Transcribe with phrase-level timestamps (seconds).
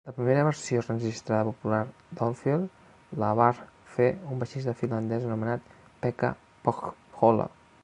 [0.07, 1.81] La primera versió enregistrada popular
[2.21, 3.51] d'Oldfield la var
[3.99, 5.71] fer un baixista finlandès anomenat
[6.07, 6.35] Pekka
[6.67, 7.51] Pohjola.